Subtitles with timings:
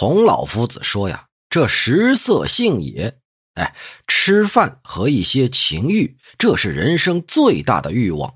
[0.00, 3.18] 孔老夫子说呀，这食色性也。
[3.54, 3.74] 哎，
[4.06, 8.34] 吃饭和一些情欲，这是人生最大的欲望。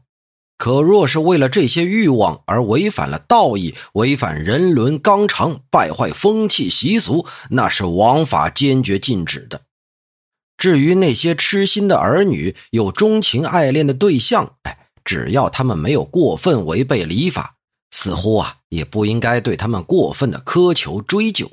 [0.58, 9.60] 可若是为了这些欲望而违反了道义，违反人伦纲常，败坏风气习俗，那是王法坚决禁止的。
[10.56, 17.58] 至于那些痴心的儿女，有钟情爱恋的对象，哎，只要他们没有过分违背礼法，
[17.92, 21.48] 似乎啊，也不应该对他们过分的苛求追究。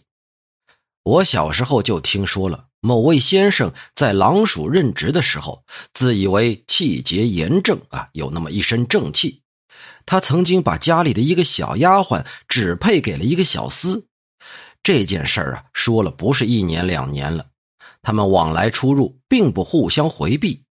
[1.04, 2.66] 我小时候就听说了。
[2.82, 9.42] 某位先生在狼署任职的时候，自以为气节严正啊，有那么一身正气。
[10.06, 14.06] 他曾经把家里的一个小丫鬟指配给了一个小厮。
[14.82, 17.48] 这件事儿啊，说了不是一年两年了。
[18.02, 20.64] 他们往来出入，并不互相回避。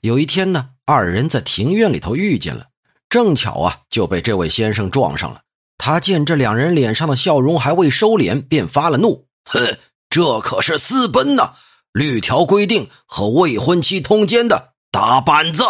[0.00, 2.68] 有一天呢，二人在庭院里头遇见了，
[3.12, 5.42] 正巧啊，就被这位先生撞上了。
[5.76, 9.60] 他见这两人脸上的笑容还未收敛，便发了怒：“哼！”
[10.08, 11.52] 这可是私奔呐！
[11.92, 15.62] 律条规定，和未婚妻通奸的打板子。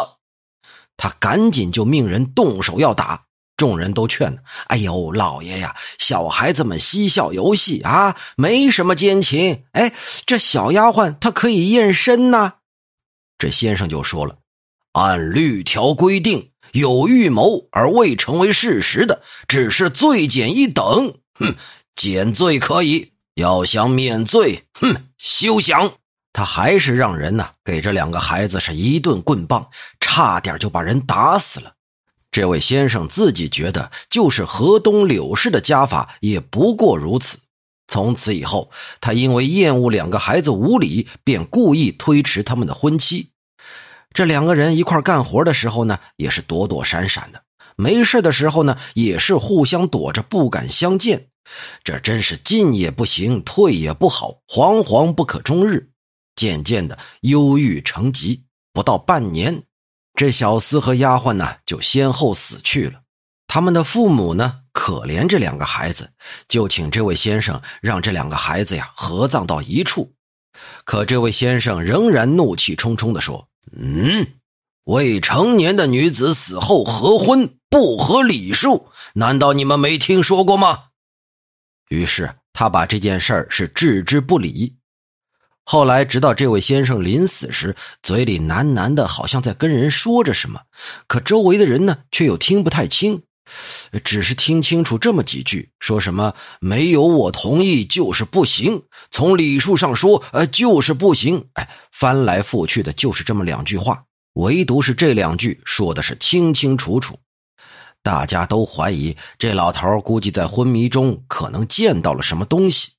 [0.97, 3.25] 他赶紧就命人动手要打，
[3.57, 4.39] 众人都劝
[4.69, 9.65] ：“哎呦，老爷呀，小孩子们嬉笑游戏啊，没什么奸情。
[9.73, 9.93] 哎，
[10.27, 12.53] 这小丫鬟她可以验身呐。”
[13.37, 14.37] 这先生就说了
[14.95, 21.15] ：“按律条规定，有预谋而未成为事实的，只是罪减一等。
[21.39, 21.55] 哼，
[21.95, 25.91] 减罪可以。”要想免罪，哼，休想！
[26.35, 29.67] 他还是让人呢给这两个孩子是一顿棍棒，
[30.01, 31.73] 差点就把人打死了。
[32.31, 37.39] 这位先生自己觉得，就是河东柳氏的家法也不过如此。
[37.89, 43.31] 从此以后，他因为厌恶两个孩子无礼，便故意推迟他们的婚期。
[44.15, 47.39] 这两个人一块干活的时候呢，也是躲躲闪闪的；
[47.77, 51.29] 没事的时候呢，也是互相躲着，不敢相见。
[51.85, 55.89] 这真是进也不行，退也不好，惶惶不可终日。
[56.35, 59.63] 渐渐的，忧郁成疾，不到半年，
[60.15, 63.01] 这小厮和丫鬟呢就先后死去了。
[63.47, 66.11] 他们的父母呢，可怜这两个孩子，
[66.49, 70.11] 就请这位先生让这两个孩子呀合葬到一处。
[70.85, 74.27] 可这位先生仍然怒气冲冲地说：“嗯，
[74.85, 80.87] 未成年的女子死后合婚不合礼数，难道你们没听说过吗？”
[81.89, 84.77] 于是他把这件事儿是置之不理。
[85.65, 90.61] 后来，直到这位先生临死时，嘴里喃喃的，好像在跟人说着什么，
[91.07, 93.23] 可周围的人呢，却又听不太清，
[94.05, 101.49] 只是听清楚这么几句：说什么没有我同意就是不行，从礼数上说，呃，就是不行。
[101.55, 104.05] 哎，翻来覆去的就是这么两句话，
[104.35, 107.19] 唯独是这两句说的是清清楚楚。
[108.03, 112.93] 大家都怀疑这老头估计在昏迷中可能见到了什么东西。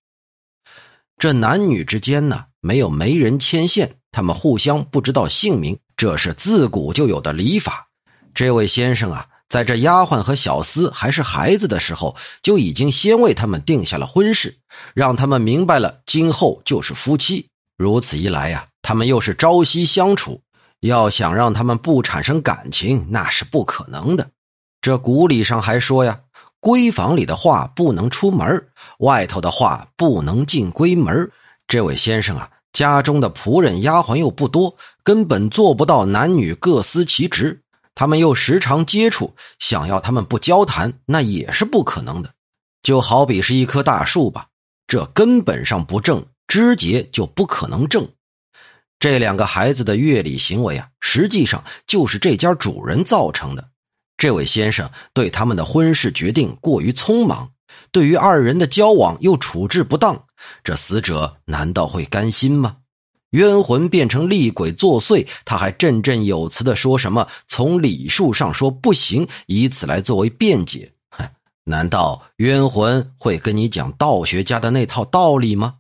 [1.18, 7.90] 这男女之间呢，没有媒人牵线，他们互相不知道姓名，这是自古就有的礼法。
[8.34, 14.58] 这位先生啊，在这丫鬟和小厮还是孩子的时候，就已经先为他们定下了婚事，
[14.96, 17.48] 让他们明白了今后就是夫妻。
[17.78, 20.42] 如此一来呀，他们又是朝夕相处，
[20.80, 24.28] 要想让他们不产生感情，那是不可能的。
[24.82, 26.20] 这古礼上还说呀，
[26.60, 28.68] 闺房里的话不能出门，
[29.00, 31.32] 外头的话不能进闺门。
[31.68, 37.63] 这位先生啊，家中的仆人丫鬟又不多，根本做不到男女各司其职。
[37.96, 42.34] 他们又时常接触，想要他们不交谈，那也是不可能的。
[42.82, 44.48] 就好比是一棵大树吧，
[44.88, 48.08] 这根本上不正，枝节就不可能正。
[49.00, 53.70] 这两个孩子的乐礼行为啊，实际上就是这家主人造成的。
[54.18, 57.50] 这位先生对他们的婚事决定过于匆忙，
[57.92, 60.26] 对于二人的交往又处置不当，
[60.64, 62.78] 这死者难道会甘心吗？
[63.34, 70.92] 冤魂变成厉鬼作祟，他还振振有词的说什么从礼数上说不行，以此来作为辩解。
[71.10, 71.28] 哼，
[71.64, 75.76] 难道冤魂会跟你讲道学家的那套道理吗？